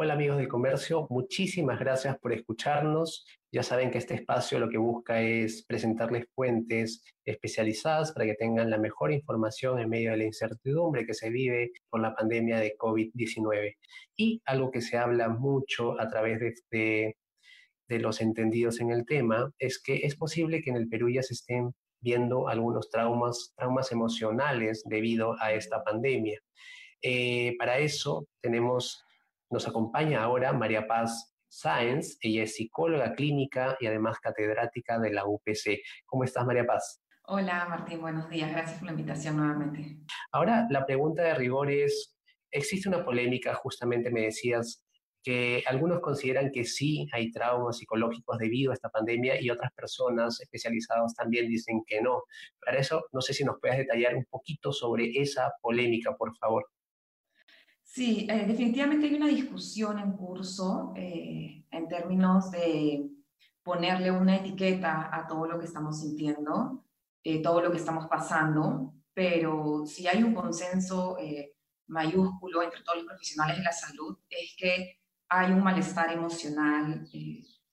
[0.00, 3.26] Hola amigos del comercio, muchísimas gracias por escucharnos.
[3.50, 8.70] Ya saben que este espacio lo que busca es presentarles fuentes especializadas para que tengan
[8.70, 12.76] la mejor información en medio de la incertidumbre que se vive con la pandemia de
[12.78, 13.74] COVID-19.
[14.16, 17.16] Y algo que se habla mucho a través de,
[17.88, 21.24] de los entendidos en el tema es que es posible que en el Perú ya
[21.24, 26.38] se estén viendo algunos traumas, traumas emocionales debido a esta pandemia.
[27.02, 29.04] Eh, para eso tenemos
[29.50, 35.26] nos acompaña ahora María Paz Sáenz, ella es psicóloga clínica y además catedrática de la
[35.26, 35.80] UPC.
[36.04, 37.02] ¿Cómo estás, María Paz?
[37.24, 38.50] Hola, Martín, buenos días.
[38.50, 39.98] Gracias por la invitación nuevamente.
[40.32, 42.16] Ahora, la pregunta de rigor es,
[42.50, 44.84] existe una polémica, justamente me decías,
[45.22, 50.40] que algunos consideran que sí hay traumas psicológicos debido a esta pandemia y otras personas
[50.40, 52.22] especializadas también dicen que no.
[52.64, 56.66] Para eso, no sé si nos puedes detallar un poquito sobre esa polémica, por favor.
[57.90, 63.08] Sí, eh, definitivamente hay una discusión en curso eh, en términos de
[63.62, 66.84] ponerle una etiqueta a todo lo que estamos sintiendo,
[67.24, 71.16] eh, todo lo que estamos pasando, pero si hay un consenso
[71.86, 75.00] mayúsculo entre todos los profesionales de la salud es que
[75.30, 77.08] hay un malestar emocional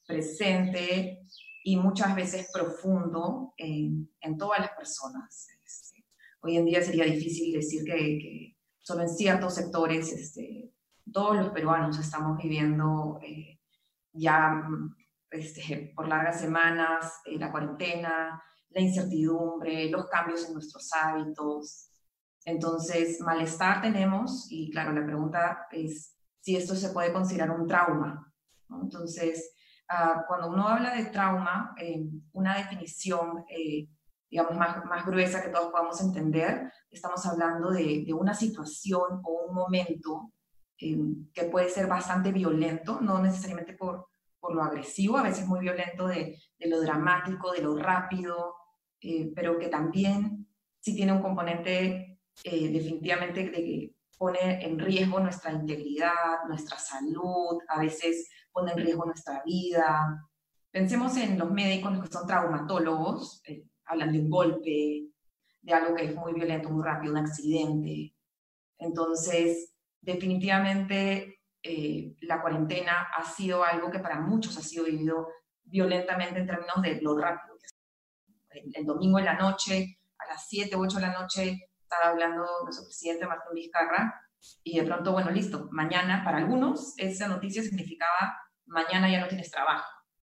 [0.08, 1.19] presente
[1.63, 5.49] y muchas veces profundo en, todas las personas.
[5.63, 6.05] Este,
[6.41, 8.55] hoy en día sería difícil decir que, que
[8.86, 10.72] solo en ciertos sectores, este,
[11.11, 13.59] todos los peruanos estamos viviendo eh,
[14.14, 14.61] ya
[15.31, 21.89] este, por largas semanas eh, la cuarentena, la incertidumbre, los cambios en nuestros hábitos.
[22.45, 28.32] Entonces, malestar tenemos y claro, la pregunta es si esto se puede considerar un trauma.
[28.70, 29.52] Entonces,
[29.89, 33.45] uh, cuando uno habla de trauma, eh, una definición
[34.35, 39.45] digamos, más, más gruesa que todos podamos entender, estamos hablando de, de una situación o
[39.47, 40.33] un momento
[40.77, 40.97] eh,
[41.33, 46.07] que puede ser bastante violento, no necesariamente por, por lo agresivo, a veces muy violento
[46.07, 48.55] de, de lo dramático, de lo rápido,
[48.99, 50.45] eh, pero que también
[50.81, 57.57] sí tiene un componente eh, definitivamente de que pone en riesgo nuestra integridad, nuestra salud,
[57.69, 60.27] a veces pone en riesgo nuestra vida.
[60.71, 63.41] Pensemos en los médicos, los que son traumatólogos,
[63.85, 65.07] hablan de un golpe,
[65.61, 68.15] de algo que es muy violento, muy rápido, un accidente.
[68.77, 75.27] Entonces, definitivamente eh, la cuarentena ha sido algo que para muchos ha sido vivido
[75.63, 77.55] violentamente en términos de lo rápido.
[78.51, 82.11] El, el domingo en la noche, a las 7 u 8 de la noche, estaba
[82.11, 84.21] hablando nuestro presidente Martín Vizcarra
[84.63, 89.52] y de pronto, bueno, listo, mañana, para algunos esa noticia significaba mañana ya no tienes
[89.52, 89.87] trabajo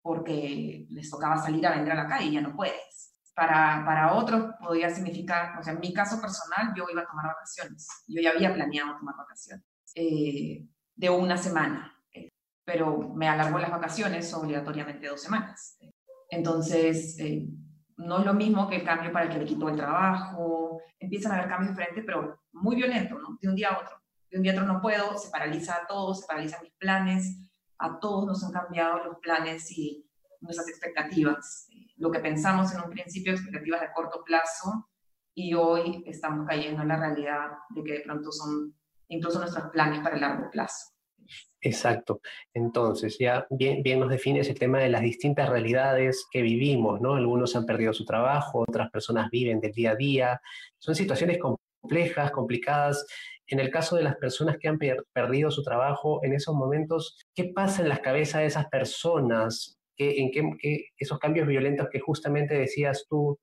[0.03, 4.15] porque les tocaba salir a vender a la calle y ya no puedes para, para
[4.15, 7.87] otros podría significar, o sea, en mi caso personal, yo iba a tomar vacaciones.
[8.09, 9.63] Yo ya había planeado tomar vacaciones
[9.95, 12.31] eh, de una semana, eh,
[12.65, 15.79] pero me alargó las vacaciones obligatoriamente dos semanas.
[16.31, 17.47] Entonces, eh,
[17.99, 20.81] no es lo mismo que el cambio para el que le quitó el trabajo.
[20.99, 23.21] Empiezan a haber cambios diferentes, pero muy violentos.
[23.39, 24.01] De un día a otro.
[24.31, 27.37] De un día a otro no puedo, se paraliza todo, se paralizan mis planes.
[27.79, 30.09] A todos nos han cambiado los planes y
[30.41, 31.66] nuestras expectativas
[31.97, 34.89] lo que pensamos en un principio, expectativas de corto plazo,
[35.35, 38.75] y hoy estamos cayendo en la realidad de que de pronto son
[39.09, 40.93] incluso nuestros planes para el largo plazo.
[41.61, 42.21] Exacto.
[42.55, 47.15] Entonces, ya bien, bien nos defines el tema de las distintas realidades que vivimos, ¿no?
[47.15, 50.41] Algunos han perdido su trabajo, otras personas viven del día a día.
[50.79, 53.07] Son situaciones complejas, complicadas.
[53.49, 54.79] En el caso de las personas que han
[55.13, 59.76] perdido su trabajo, en esos momentos, ¿qué pasa en las cabezas de esas personas?
[59.99, 63.39] En qué, esos cambios violentos que justamente decías tú,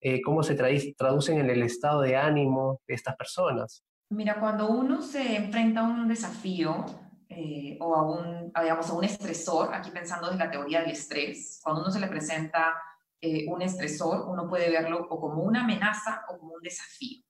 [0.00, 3.84] eh, cómo se traducen en el estado de ánimo de estas personas.
[4.10, 6.84] Mira, cuando uno se enfrenta a un desafío
[7.28, 11.58] eh, o a un, digamos, a un estresor, aquí pensando en la teoría del estrés,
[11.62, 12.74] cuando uno se le presenta
[13.20, 17.24] eh, un estresor, uno puede verlo o como una amenaza o como un desafío.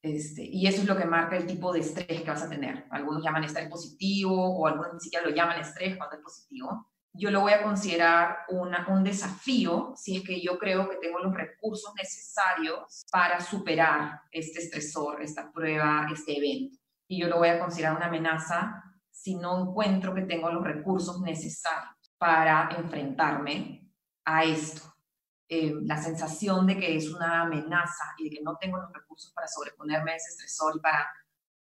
[0.00, 2.86] Este, y eso es lo que marca el tipo de estrés que vas a tener.
[2.90, 7.30] Algunos llaman estrés positivo o algunos ni siquiera lo llaman estrés cuando es positivo yo
[7.30, 11.94] lo voy a considerar un desafío si es que yo creo que tengo los recursos
[11.94, 16.76] necesarios para superar este estresor, esta prueba, este evento.
[17.06, 21.20] Y yo lo voy a considerar una amenaza si no encuentro que tengo los recursos
[21.20, 23.92] necesarios para enfrentarme
[24.24, 24.82] a esto.
[25.46, 29.30] eh, la sensación de que es una amenaza y de que no tengo los recursos
[29.32, 31.06] para sobreponerme a ese estresor y para,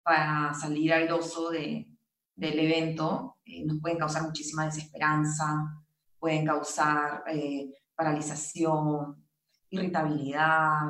[0.03, 1.87] para salir airoso de,
[2.37, 5.83] del evento, eh, nos pueden causar muchísima desesperanza,
[6.19, 9.27] pueden causar eh, paralización,
[9.71, 10.83] irritabilidad.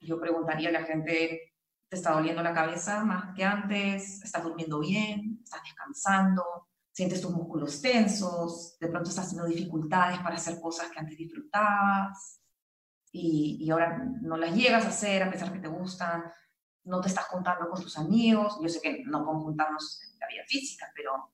[0.00, 1.52] Yo preguntaría a la gente,
[1.88, 4.22] ¿te está doliendo la cabeza más que antes?
[4.24, 5.40] ¿Estás durmiendo bien?
[5.44, 6.42] ¿Estás descansando?
[6.96, 12.40] sientes tus músculos tensos, de pronto estás teniendo dificultades para hacer cosas que antes disfrutabas
[13.12, 16.24] y, y, ahora no las llegas a hacer a pesar que te gustan,
[16.86, 20.28] no te estás juntando con tus amigos, yo sé que no podemos juntarnos en la
[20.28, 21.32] vida física, pero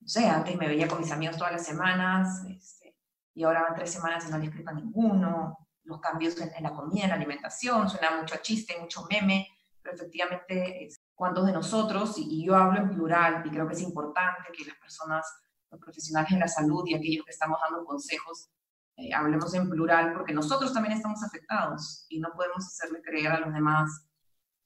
[0.00, 2.96] no sé, antes me veía con mis amigos todas las semanas este,
[3.34, 6.72] y ahora van tres semanas y no le escribo a ninguno, los cambios en, la
[6.72, 9.46] comida, en la alimentación, suena mucho chiste, mucho meme,
[9.80, 14.48] pero efectivamente cuántos de nosotros, y, yo hablo en plural, y creo que es importante
[14.52, 15.26] que las personas,
[15.70, 18.50] los profesionales en la salud y aquellos que estamos dando consejos,
[18.96, 23.40] eh, hablemos en plural, porque nosotros también estamos afectados y no podemos hacerle creer a
[23.40, 24.07] los demás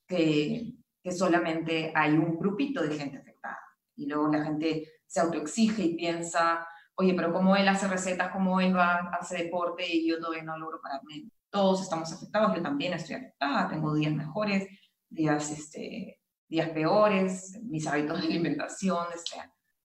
[0.07, 3.59] que, que solamente hay un grupito de gente afectada.
[3.97, 8.61] Y luego la gente se autoexige y piensa, oye, pero como él hace recetas, como
[8.61, 11.29] él va, hace deporte y yo todavía no logro pararme.
[11.51, 14.67] Todos estamos afectados, yo también estoy afectada, tengo días mejores,
[15.11, 16.19] días este,
[16.49, 19.37] días peores, mis hábitos de alimentación este,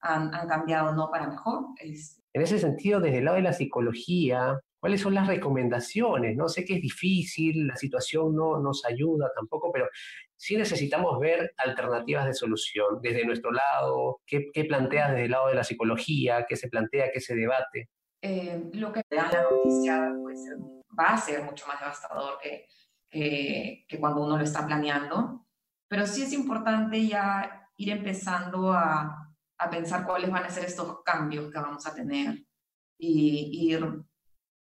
[0.02, 1.66] han, han, cambiado no para mejor.
[1.80, 2.22] Este.
[2.34, 6.36] En ese sentido, desde el lado de la psicología, ¿cuáles son las recomendaciones?
[6.36, 9.88] No sé que es difícil, la situación no nos ayuda tampoco, pero
[10.36, 14.22] sí necesitamos ver alternativas de solución desde nuestro lado.
[14.26, 16.46] ¿Qué, qué planteas desde el lado de la psicología?
[16.48, 17.12] ¿Qué se plantea?
[17.14, 17.90] ¿Qué se debate?
[18.22, 20.58] Eh, lo que da la noticia ser,
[20.98, 22.66] va a ser mucho más devastador que,
[23.10, 25.46] que, que cuando uno lo está planeando.
[25.88, 31.02] Pero sí es importante ya ir empezando a, a pensar cuáles van a ser estos
[31.04, 32.44] cambios que vamos a tener
[33.00, 33.86] y ir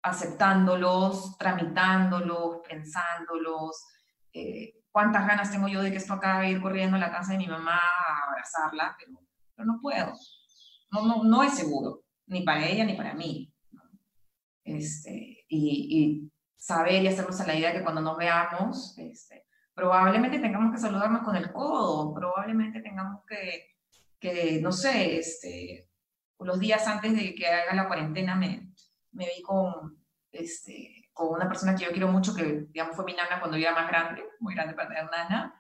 [0.03, 3.87] aceptándolos, tramitándolos, pensándolos.
[4.33, 7.39] Eh, ¿Cuántas ganas tengo yo de que esto acabe ir corriendo a la casa de
[7.39, 8.97] mi mamá a abrazarla?
[8.99, 9.21] Pero,
[9.55, 10.13] pero no puedo.
[10.91, 13.53] No, no, no es seguro, ni para ella ni para mí.
[14.65, 20.39] Este, y, y, saber y hacernos a la idea que cuando nos veamos, este, probablemente
[20.39, 23.75] tengamos que saludarnos con el codo, probablemente tengamos que,
[24.21, 25.89] que no sé, este,
[26.39, 28.73] los días antes de que haga la cuarentena me,
[29.13, 33.15] me vi con, este, con una persona que yo quiero mucho, que digamos fue mi
[33.15, 35.55] nana cuando yo era más grande, muy grande para tener nana,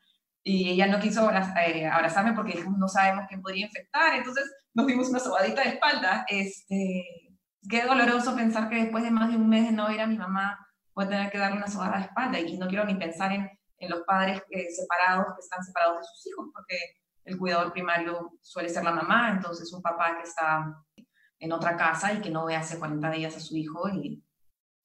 [0.44, 5.08] y ella no quiso eh, abrazarme porque no sabemos quién podría infectar, entonces nos dimos
[5.08, 6.24] una sobadita de espalda.
[6.28, 7.38] Este,
[7.68, 10.18] qué doloroso pensar que después de más de un mes de no ir a mi
[10.18, 10.58] mamá,
[10.94, 13.48] voy a tener que darle una sobada de espalda, y no quiero ni pensar en
[13.82, 16.78] en los padres eh, separados, que están separados de sus hijos, porque
[17.24, 20.72] el cuidador primario suele ser la mamá, entonces un papá que está
[21.42, 24.24] en otra casa y que no ve hace 40 días a su hijo y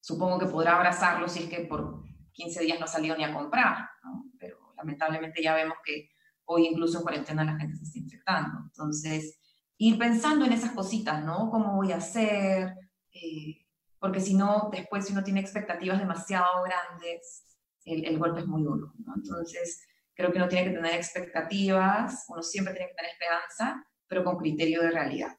[0.00, 2.02] supongo que podrá abrazarlo si es que por
[2.32, 3.88] 15 días no ha salido ni a comprar,
[4.40, 6.10] pero lamentablemente ya vemos que
[6.46, 8.58] hoy incluso en cuarentena la gente se está infectando.
[8.64, 9.38] Entonces,
[9.76, 11.48] ir pensando en esas cositas, ¿no?
[11.48, 12.74] ¿Cómo voy a hacer?
[13.12, 13.64] Eh,
[14.00, 17.44] porque si no, después si uno tiene expectativas demasiado grandes,
[17.84, 18.94] el, golpe es muy duro.
[19.14, 24.24] Entonces, creo que uno tiene que tener expectativas, uno siempre tiene que tener esperanza, pero
[24.24, 25.38] con criterio de realidad.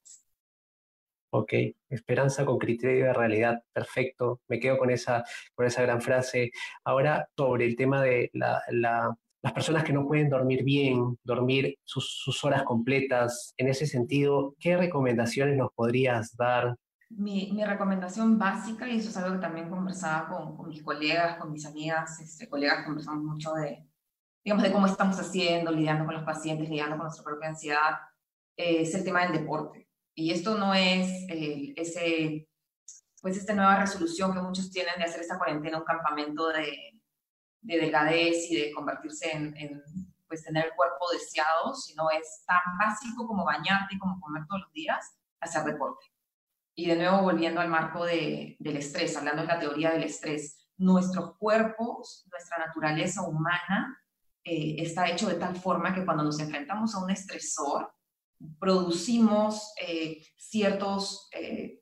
[1.31, 1.53] Ok,
[1.89, 4.41] esperanza con criterio de realidad, perfecto.
[4.47, 5.23] Me quedo con esa,
[5.53, 6.51] con esa gran frase.
[6.83, 11.77] Ahora, sobre el tema de la, la, las personas que no pueden dormir bien, dormir
[11.83, 16.75] sus, sus, horas completas, en ese sentido, ¿qué recomendaciones nos podrías dar
[17.09, 21.37] mi, mi, recomendación básica, y eso es algo que también conversaba con, con mis colegas,
[21.39, 23.83] con mis amigas, este, colegas, conversamos mucho de,
[24.43, 27.95] digamos, de cómo estamos haciendo, lidiando con los pacientes, lidiando con nuestra propia ansiedad,
[28.55, 29.88] eh, es el tema del deporte.
[30.15, 32.49] Y esto no es eh, ese,
[33.21, 37.01] pues esta nueva resolución que muchos tienen de hacer esta cuarentena un campamento de,
[37.61, 39.83] de delgadez y de convertirse en, en,
[40.27, 44.61] pues tener el cuerpo deseado, sino es tan básico como bañarte y como comer todos
[44.61, 46.05] los días, hacer deporte.
[46.75, 50.69] Y de nuevo, volviendo al marco de, del estrés, hablando de la teoría del estrés,
[50.77, 54.01] nuestros cuerpos, nuestra naturaleza humana
[54.43, 57.91] eh, está hecho de tal forma que cuando nos enfrentamos a un estresor,
[58.59, 61.81] producimos eh, ciertos, eh,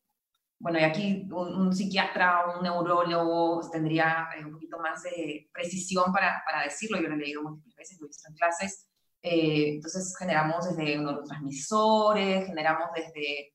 [0.60, 6.42] bueno, y aquí un, un, psiquiatra un neurólogo tendría un poquito más de precisión para,
[6.46, 8.90] para, decirlo, yo lo he leído múltiples veces, lo he visto en clases,
[9.22, 13.54] entonces generamos desde neurotransmisores, generamos desde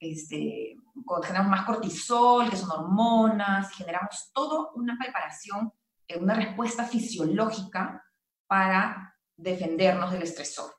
[0.00, 0.76] este,
[1.24, 5.72] generamos más cortisol, que son hormonas, generamos toda una preparación,
[6.06, 8.04] eh, una respuesta fisiológica
[8.46, 10.72] para defendernos del estresor.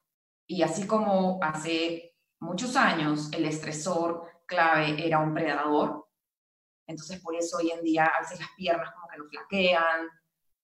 [0.52, 6.08] Y así como hace muchos años el estresor clave era un predador,
[6.88, 10.10] Entonces, por eso hoy en día a veces las piernas como que nos flaquean,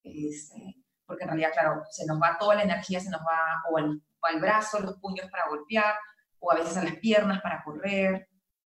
[0.01, 3.77] este, porque en realidad, claro, se nos va toda la energía, se nos va o
[3.77, 5.93] al, al brazo, los puños para golpear,
[6.39, 8.27] o a veces a las piernas para correr.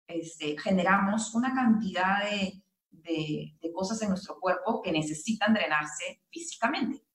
[0.08, 7.05] Este, generamos una cantidad de, de cosas en nuestro cuerpo que necesitan drenarse físicamente.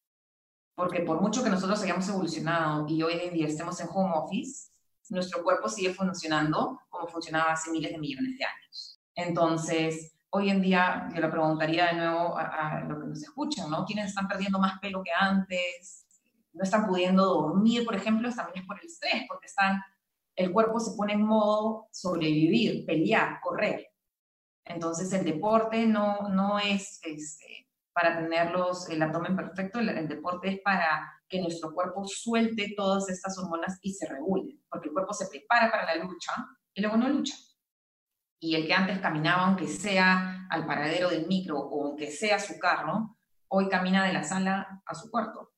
[0.75, 4.72] Porque por mucho que nosotros hayamos evolucionado y hoy en día estemos en home office,
[5.10, 9.00] nuestro cuerpo sigue funcionando como funcionaba hace miles de millones de años.
[9.13, 13.70] Entonces, hoy en día, yo le preguntaría de nuevo a, a los que nos escuchan,
[13.70, 13.86] ¿no?
[13.86, 16.06] ¿Quiénes están perdiendo más pelo que antes?
[16.54, 19.82] No están pudiendo dormir, por ejemplo, también es por el estrés, porque están,
[20.36, 23.88] el cuerpo se pone en modo sobrevivir, pelear, correr.
[24.63, 30.50] Entonces, el deporte no, no es este, para tenerlos el abdomen perfecto, el, el deporte
[30.50, 35.14] es para que nuestro cuerpo suelte todas estas hormonas y se regule, porque el cuerpo
[35.14, 36.34] se prepara para la lucha
[36.74, 37.36] y luego no lucha.
[38.40, 42.58] Y el que antes caminaba, aunque sea al paradero del micro o aunque sea su
[42.58, 43.18] carro,
[43.48, 45.52] hoy camina de la sala a su cuarto.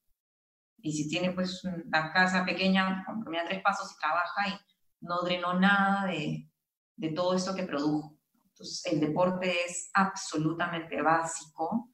[0.78, 5.54] Y si tiene pues una casa pequeña, camina tres pasos y trabaja y no drenó
[5.54, 6.50] nada de,
[6.98, 8.18] de todo esto que produjo.
[8.48, 11.93] Entonces, el deporte es absolutamente básico.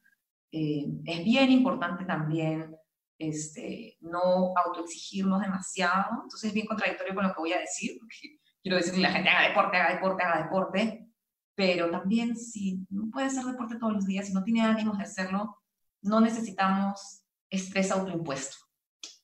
[0.52, 2.74] Eh, es bien importante también
[3.18, 6.22] este, no autoexigirnos demasiado.
[6.22, 9.12] Entonces es bien contradictorio con lo que voy a decir, porque quiero decir que la
[9.12, 11.06] gente haga deporte, haga deporte, haga deporte,
[11.54, 15.04] pero también si no puede hacer deporte todos los días, si no tiene ánimos de
[15.04, 15.58] hacerlo,
[16.02, 18.56] no necesitamos estrés autoimpuesto.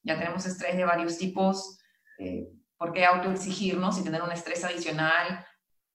[0.03, 1.79] Ya tenemos estrés de varios tipos.
[2.19, 5.45] Eh, ¿Por qué autoexigirnos y tener un estrés adicional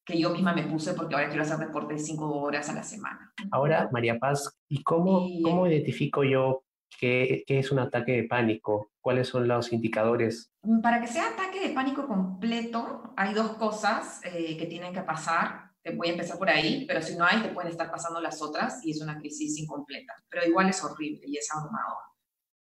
[0.05, 3.33] que yo misma me puse porque ahora quiero hacer deporte cinco horas a la semana?
[3.51, 6.63] Ahora, María Paz, ¿y cómo, Y- cómo identifico yo
[6.99, 8.91] qué, qué es un ataque de pánico?
[8.99, 10.51] ¿Cuáles son los indicadores?
[10.83, 15.71] Para que sea ataque de pánico completo, hay dos cosas eh, que tienen que pasar.
[15.83, 18.41] Te voy a empezar por ahí, pero si no hay, te pueden estar pasando las
[18.41, 20.13] otras y es una crisis incompleta.
[20.29, 21.97] Pero igual es horrible y es abrumador.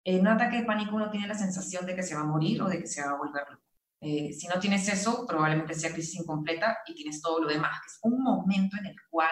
[0.06, 2.62] En un ataque de pánico uno tiene la sensación de que se va a morir
[2.62, 3.61] o de que se va a volver loco.
[4.02, 7.88] Eh, si no tienes eso, probablemente sea crisis incompleta y tienes todo lo demás, que
[7.88, 9.32] es un momento en el cual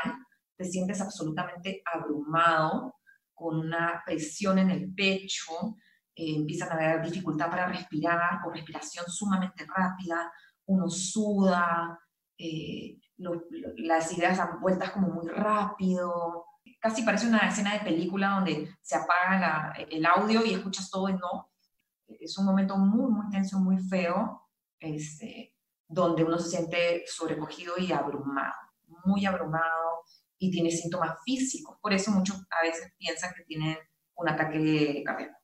[0.55, 2.95] te sientes absolutamente abrumado,
[3.33, 5.77] con una presión en el pecho,
[6.15, 10.31] eh, empiezan a haber dificultad para respirar o respiración sumamente rápida,
[10.65, 11.97] uno suda,
[12.37, 16.45] eh, lo- lo- las ideas dan vueltas como muy rápido,
[16.79, 21.09] casi parece una escena de película donde se apaga la- el audio y escuchas todo
[21.09, 21.49] en no.
[22.07, 24.38] Es un momento muy, muy tenso, muy feo,
[24.79, 25.55] este,
[25.87, 28.53] donde uno se siente sobrecogido y abrumado,
[29.05, 30.03] muy abrumado
[30.37, 31.77] y tiene síntomas físicos.
[31.81, 33.77] Por eso muchos a veces piensan que tienen
[34.15, 35.37] un ataque cardíaco.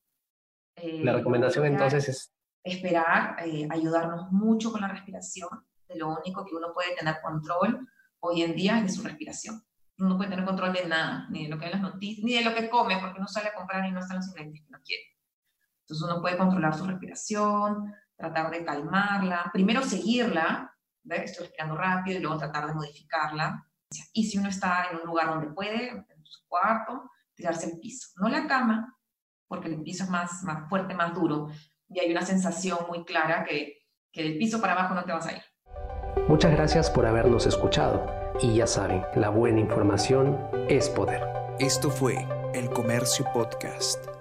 [0.76, 5.50] Eh, La recomendación entonces es esperar, eh, ayudarnos mucho con la respiración.
[5.88, 7.88] De lo único que uno puede tener control
[8.20, 9.64] hoy en día es de su respiración.
[9.98, 12.26] Uno no puede tener control de nada, ni de lo que hay en las noticias,
[12.26, 14.64] ni de lo que come, porque uno sale a comprar y no están los ingredientes
[14.64, 15.04] que uno quiere.
[15.82, 21.32] Entonces uno puede controlar su respiración, tratar de calmarla, primero seguirla, ¿ves?
[21.32, 23.66] estoy respirando rápido y luego tratar de modificarla.
[24.14, 28.10] Y si uno está en un lugar donde puede, en su cuarto, tirarse al piso.
[28.18, 28.98] No la cama,
[29.48, 31.50] porque el piso es más, más fuerte, más duro,
[31.88, 33.78] y hay una sensación muy clara que,
[34.12, 35.44] que del piso para abajo no te vas a ir.
[36.28, 38.06] Muchas gracias por habernos escuchado.
[38.42, 41.22] Y ya saben, la buena información es poder.
[41.60, 44.15] Esto fue El Comercio Podcast.